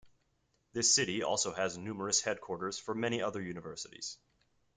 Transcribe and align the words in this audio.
This 0.73 0.95
city 0.95 1.21
also 1.21 1.53
has 1.53 1.77
numerous 1.77 2.21
headquarters 2.21 2.79
for 2.79 2.95
many 2.95 3.21
other 3.21 3.39
universities. 3.39 4.17